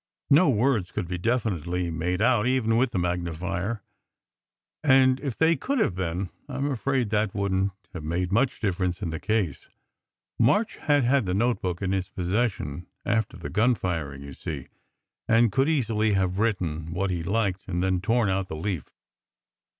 [0.31, 3.83] No words could be definitely made out, even with the magnifier,
[4.83, 8.31] and even if they could have been, I m afraid that wouldn t have made
[8.31, 9.69] much difference in the case.
[10.39, 14.69] March had had the notebook in his possession after the gunfiring, you see,
[15.27, 18.89] and could easily have written what he liked and then torn out the leaf.